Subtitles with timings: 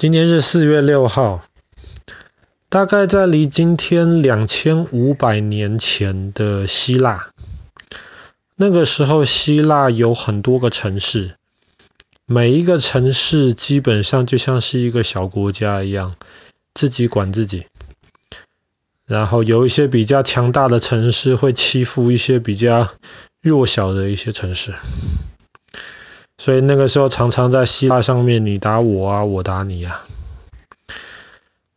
[0.00, 1.44] 今天是四月六号，
[2.70, 7.32] 大概在离今天两千五百年前的希腊，
[8.56, 11.36] 那个时候希腊有很多个城市，
[12.24, 16.16] 每一个城市基本上就像是一个小国家一样，
[16.72, 17.66] 自己管自己。
[19.04, 22.88] 然后有一些比较强大的城市会欺负一些比较
[23.42, 24.72] 弱小的一些城市。
[26.40, 30.06] 所以那个时候常常在希腊上面，你打我啊，我打你啊。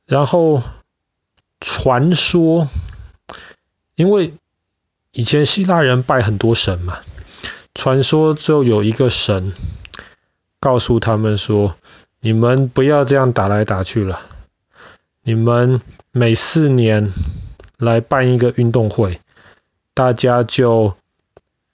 [0.05, 0.63] 然后
[1.59, 2.70] 传说，
[3.95, 4.35] 因为
[5.12, 6.99] 以前希腊人拜很多神嘛，
[7.76, 9.52] 传说就有一个神
[10.62, 11.76] 告诉他们说
[12.21, 14.21] ：“你们不要这样打来打去了，
[15.23, 15.82] 你们
[16.13, 17.12] 每四年
[17.77, 19.20] 来办一个运动会，
[19.93, 20.95] 大家就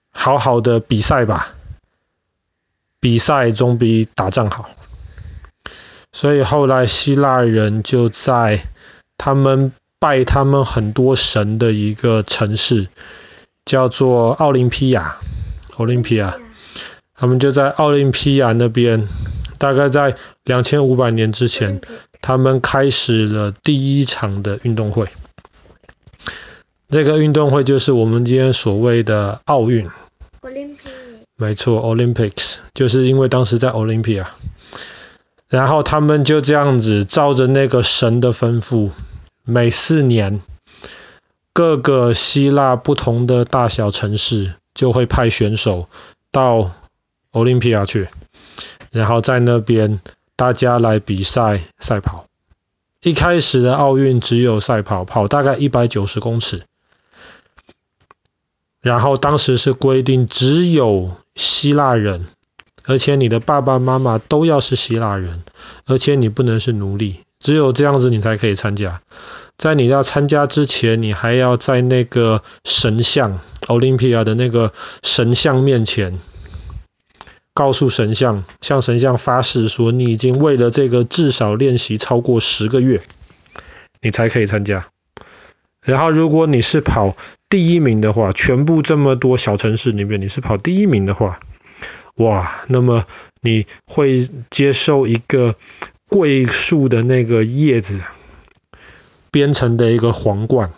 [0.10, 1.54] 好好的比赛吧。”
[3.00, 4.70] 比赛总比打仗好，
[6.12, 8.68] 所以后来希腊人就在
[9.18, 12.88] 他们拜他们很多神的一个城市，
[13.66, 15.18] 叫做奥林匹亚
[15.78, 16.38] 奥林匹亚。
[17.16, 19.06] 他们就在奥林匹亚那边，
[19.58, 21.82] 大概在两千五百年之前，
[22.22, 25.08] 他们开始了第一场的运动会。
[26.90, 29.90] 这个运动会就是我们今天所谓的奥运。
[31.42, 34.26] 没错，Olympics 就是因为当时在 Olympia，
[35.48, 38.90] 然后他们就这样子照着那个神的吩咐，
[39.46, 40.42] 每四年
[41.54, 45.88] 各个希腊不同的大小城市就会派选手
[46.30, 46.72] 到
[47.32, 48.10] Olympia 去，
[48.92, 50.02] 然后在那边
[50.36, 52.26] 大家来比赛赛跑。
[53.02, 56.64] 一开始的奥运只有赛跑，跑大概一百九十公尺。
[58.82, 62.28] 然后当时是规定，只有希腊人，
[62.86, 65.44] 而且你的爸爸妈妈都要是希腊人，
[65.86, 69.02] 而且你不能是奴隶，只有这样子你才可以参加。
[69.58, 74.72] 在你要参加之前，你还要在那个神像，Olympia 的那个
[75.04, 76.18] 神像面前，
[77.54, 83.02] 告诉神像，向神像发誓说，你已经为了这个至少练习超过十个月，
[84.02, 84.88] 你才可以参加。
[85.82, 87.16] 然后如果你是跑
[87.48, 91.40] 第一名的话，全部这么多小城市里面，你是跑第一名的话，
[92.16, 93.06] 哇，那么
[93.42, 95.56] 你会接受一个
[96.08, 98.02] 桂树的那个叶子
[99.32, 100.72] 编成的一个皇冠，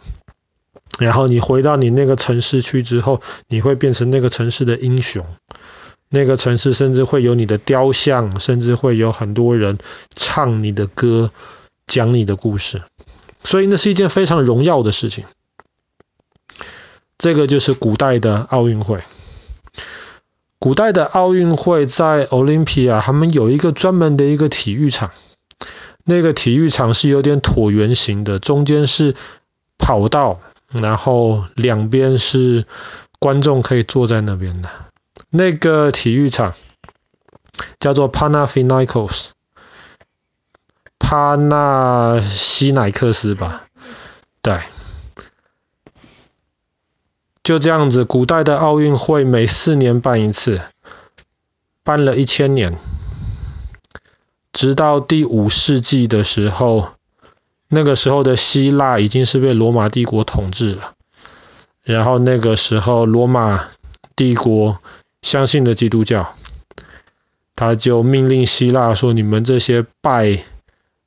[0.99, 5.25] 然后你回到你那个城市去之后，你会变成那个城市的英雄，
[6.09, 9.77] 那个城市甚至会有你的雕像，甚至会有很多人
[10.15, 11.31] 唱你的歌，
[11.87, 12.83] 讲你的故事，
[13.43, 15.25] 所以那是一件非常荣耀的事情。
[17.17, 19.03] 这个就是古代的奥运会。
[20.59, 25.11] 古代的奥运会在 Olympia，他们有一个专门的一个体育场。
[26.03, 29.15] 那个体育场是有点椭圆形的，中间是
[29.77, 32.65] 跑道，然后两边是
[33.19, 34.69] 观众可以坐在那边的。
[35.29, 36.53] 那个体育场
[37.79, 39.29] 叫做 Panathinaikos，
[41.11, 43.63] 帕纳西乃克斯吧？
[44.41, 44.61] 对。
[47.43, 50.61] 就这样子，古代的奥运会每四年办一次，
[51.83, 52.77] 办了一千年，
[54.53, 56.93] 直到第五世纪的时候，
[57.67, 60.93] 那个时候的希腊已经是被罗马帝国统治了。
[61.83, 63.67] 然后那个时候，罗马
[64.15, 64.79] 帝国
[65.21, 66.35] 相信的基督教，
[67.53, 70.45] 他就命令希腊说：“你们这些拜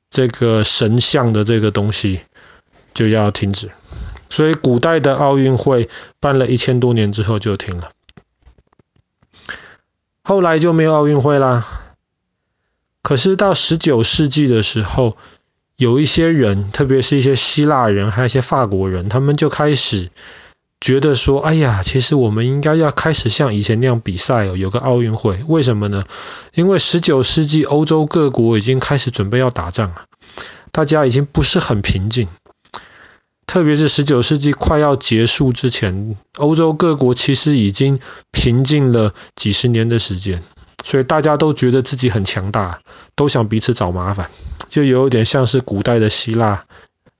[0.09, 2.21] 这个神像的这个东西，
[2.93, 3.71] 就要停止。”
[4.27, 5.87] 所以古代的奥运会
[6.19, 7.91] 办了一千多年之后就停了，
[10.23, 11.65] 后来就没有奥运会啦。
[13.01, 15.15] 可是到十九世纪的时候，
[15.77, 20.09] 有一些人，特别是一些希腊人，还有一些法国人，他们就开始
[20.85, 25.43] 觉得说：“哎呀，其实我们应该要开始像以前那样比赛哦，有个奥运会。
[25.47, 26.03] 为什么呢？
[26.53, 30.03] 因为十九世纪欧洲各国已经开始准备要打仗了，
[30.71, 32.27] 大家已经不是很平静。”
[33.47, 37.99] 特别是十九世纪快要结束之前，欧洲各国其实已经
[38.31, 40.43] 平静了几十年的时间，
[40.83, 42.81] 所以大家都觉得自己很强大，
[43.15, 44.29] 都想彼此找麻烦，
[44.69, 46.65] 就有点像是古代的希腊，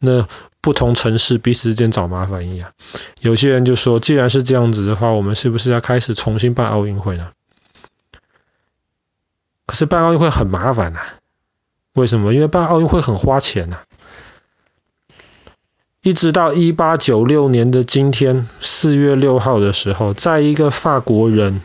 [0.05, 0.27] 那
[0.61, 2.71] 不同城市彼此之间找麻烦一样。
[3.19, 7.31] 有些人就说，既然是这样子的话，我们是不是要开始重新办奥运会呢？
[9.65, 11.15] 可是办奥运会很麻烦啊，
[11.93, 12.33] 为什么？
[12.33, 13.83] 因为办奥运会很花钱啊。
[16.01, 21.61] 一直到一八九六年的今天，四月六号的时候，在一个法国人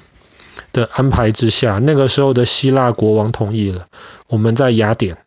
[0.72, 3.88] 的安排之下，那个时候的希腊国王同意了，
[4.28, 5.18] 我们在雅典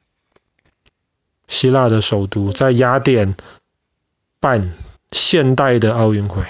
[1.54, 3.36] 希腊的首都，在雅典
[4.42, 4.74] 办
[5.12, 6.44] 现代的奥运会。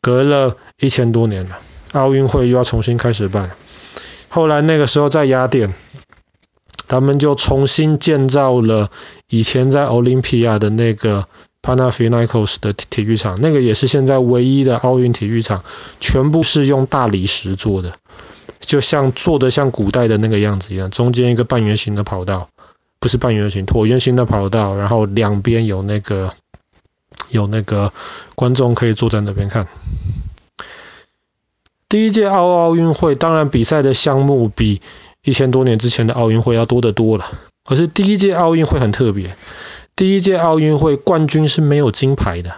[0.00, 1.58] 隔了一千多年了，
[1.90, 3.50] 奥运会又要重新开始办。
[4.28, 5.74] 后来那个时候在雅典，
[6.86, 8.92] 他们就重新建造了
[9.28, 11.26] 以前在奥林匹亚的那个
[11.60, 15.64] Panathinaikos 的体育场，那个也是现在唯一的奥运体育场，
[15.98, 17.94] 全部是用大理石做的，
[18.60, 22.48] 就像做的像古代的那个样子一样，中间一个半圆形的跑道，
[23.06, 26.34] 不是半圆形，椭圆形的跑道，然后两边有那个。
[27.30, 27.92] 有那个
[28.34, 29.66] 观众可以坐在那边看。
[31.88, 34.80] 第一届奥奥运会，当然比赛的项目比
[35.24, 37.26] 一千多年之前的奥运会要多得多了。
[37.64, 39.34] 可是第一届奥运会很特别，
[39.96, 42.54] 第一届奥运会冠军是没有金牌的，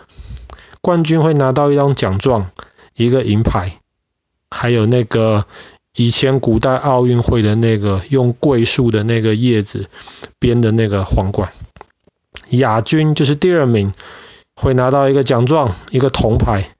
[0.82, 2.50] 冠军会拿到一张奖状，
[2.94, 3.78] 一个银牌，
[4.50, 5.46] 还有那个
[5.94, 9.88] 以前古代奥运会的那个用桂树的那个叶子
[10.38, 11.52] 编的那个皇冠。
[12.50, 13.92] 亚军就是第二名。
[14.60, 16.74] 会拿到一个奖状，一个铜牌，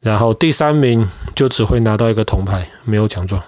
[0.00, 3.42] 然后第三名就只会拿到一个铜牌，没有奖状，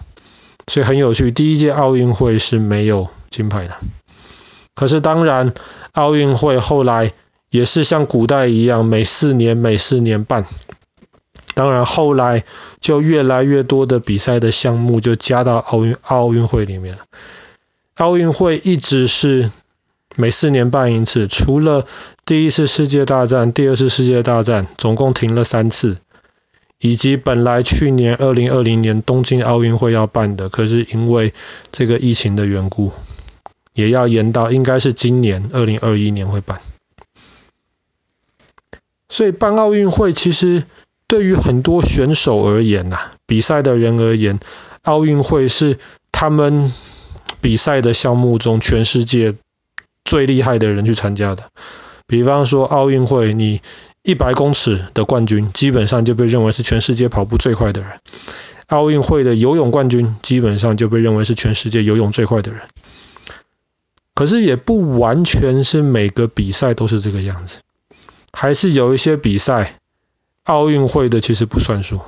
[0.67, 1.31] 所以很有趣。
[1.31, 3.77] 第一届奥运会是没有金牌的，
[4.75, 5.53] 可是当然，
[5.93, 7.13] 奥运会后来
[7.51, 10.47] 也是像古代一样，每四年每四年办。
[11.53, 12.45] 当然后来
[12.81, 17.05] 就越来越多的比赛的项目就加到奥运奥运会里面了。
[17.97, 19.51] 奥运会一直是。
[20.17, 21.89] 每四年办一次，除了
[22.25, 25.99] 第一次世界大战、第二次世界大战，总共停了三次，
[26.79, 31.35] 以及本来去年二零二零年东京奥运会要办的，可是因为
[31.73, 32.93] 这个疫情的缘故，
[33.73, 36.61] 也要延到应该是今年二零二一年会办。
[39.09, 40.63] 所以办奥运会其实
[41.09, 44.39] 对于很多选手而言呐、啊，比赛的人而言，
[44.83, 45.77] 奥运会是
[46.13, 46.73] 他们
[47.45, 49.35] 比赛的项目中全世界。
[50.07, 51.51] 最厉害的人去参加的，
[52.07, 53.63] 比方说奥运会，你
[54.03, 57.91] 一百公尺的冠军基本上就被认为是全世界跑步最快的人；
[58.67, 62.61] 奥运会的游泳冠军基本上就被认为是全世界游泳最快的人。
[64.15, 67.61] 可是也不完全是每个比赛都是这个样子，
[68.31, 69.81] 还是有一些比赛
[70.43, 72.03] 奥运会的其实不算数。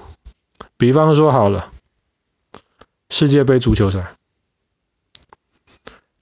[0.76, 1.72] 比方说好了，
[3.08, 4.12] 世界杯足球赛。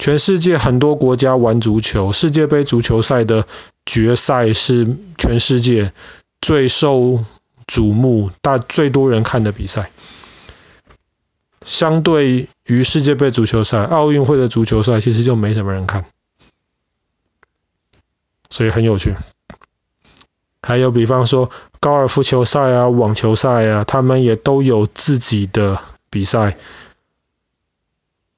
[0.05, 3.47] 全世界很多国家玩足球，世界杯足球赛的
[3.87, 5.95] 决赛是全世界
[6.43, 7.25] 最受
[7.67, 9.91] 瞩目、大最多人看的比赛。
[11.65, 16.05] 相对于世界杯足球赛，奥运会的足球赛其实就没什么人看，
[18.51, 19.17] 所以很有趣。
[20.61, 21.51] 还有比方说
[21.81, 25.81] 高尔夫球赛啊、网球赛啊，他们也都有自己的
[26.11, 26.59] 比赛。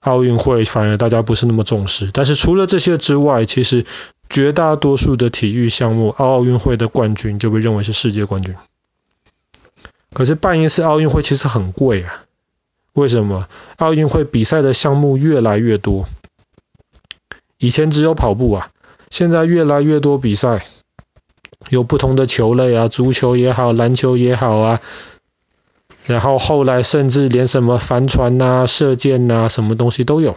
[0.06, 3.84] 奥运会反而大家不是那么重视，但是除了这些之外，其实
[4.30, 8.54] 绝大多数的体育项目，奥运会的冠军就被认为是世界冠军。
[10.14, 12.22] 可是办一次奥运会其实很贵啊，
[12.92, 13.48] 为什么？
[13.78, 16.08] 奥运会比赛的项目越来越多，
[17.58, 18.70] 以前只有跑步啊，
[19.10, 20.64] 现在越来越多比赛，
[21.68, 24.80] 有不同的球类啊，足球也好，篮球也好啊。
[26.06, 30.36] 然后后来甚至连什么帆船呐、射箭呐，什么东西都有。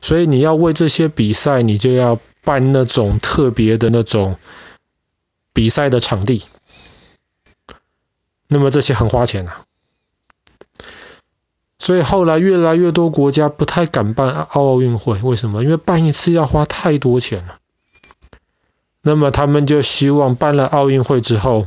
[0.00, 4.36] 所以你要为这些比赛，你就要办那种特别的那种
[5.54, 6.44] 比赛的场地。
[8.46, 9.62] 那么这些很花钱啊。
[11.78, 15.64] 所以后来越来越多国家不太敢办奥奥运会，为什么？
[15.64, 17.58] 因为办一次要花太多钱了。
[19.00, 21.66] 那么他们就希望办了奥运会之后，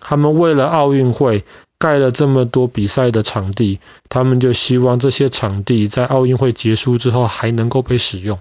[0.00, 1.46] 他们为了奥运会。
[1.84, 8.38] 盖了这么多比赛的场地，他们就希望这些场地在奥运会结束之后还能够被使用，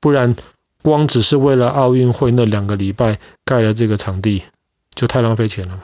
[0.00, 0.34] 不然
[0.82, 4.42] 光只是为了奥运会那两个礼拜盖了这个场地，
[4.94, 5.80] 就太浪费钱了。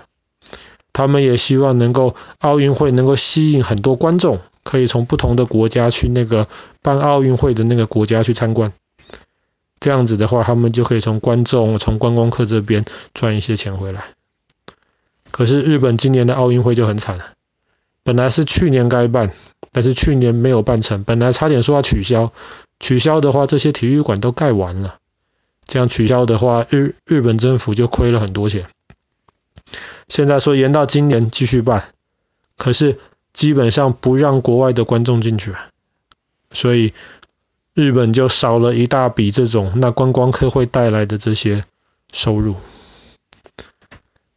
[0.95, 6.49] 他们也希望能够奥运会能够吸引很多观众，可以从不同的国家去那个
[6.81, 8.73] 办奥运会的那个国家去参观，
[9.79, 14.16] 这样子的话，他们就可以从观众、从观光客这边赚一些钱回来。
[15.31, 17.25] 可是日本今年的奥运会就很惨了，
[18.03, 19.33] 本来是去年该办，
[19.73, 22.33] 但是去年没有办成，本来差点说要取消，
[22.81, 24.97] 取消的话这些体育馆都盖完了，
[25.67, 28.67] 这样取消的话日日本政府就亏了很多钱。
[30.09, 31.89] 现在说延到今年继续办，
[32.57, 32.99] 可是
[33.33, 35.55] 基本上不让国外的观众进去，
[36.53, 36.95] 所以
[37.75, 41.65] 日本就少了一大笔这种那观光客会带来的这些
[42.13, 42.55] 收入。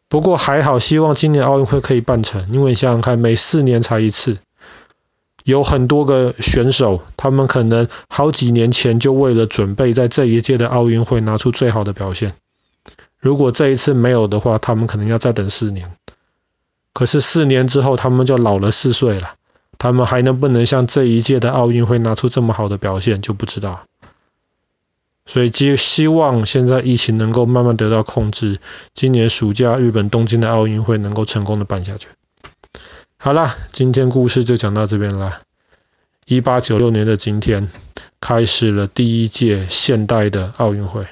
[0.10, 4.40] 不过还好，希望今年奥运会可以办成，因为想想看，每四年才一次，
[5.44, 12.34] 有很多个选手，他们可能好几年前就为了准备在这一届的奥运会拿出最好的表现。
[13.20, 15.92] 如果这一次没有的话，他们可能要再等四年。
[16.92, 19.36] 可是四年之后，他们就老了四岁了，
[19.78, 23.84] 他们还能不能像这一届的奥运会拿出这么好的表现，就不知道。
[25.30, 28.60] 所以，希希望现在疫情能够慢慢得到控制，
[28.96, 32.08] 今年暑假日本东京的奥运会能够成功的办下去。
[33.20, 35.42] 好啦，今天故事就讲到这边啦。
[36.26, 37.70] 一八九六年的今天，
[38.20, 41.06] 开始了第一届现代的奥运会。